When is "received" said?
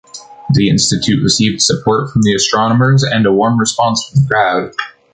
1.21-1.61